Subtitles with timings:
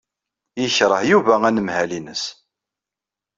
[0.61, 2.23] Yekṛeh Yuba anemhal-ines.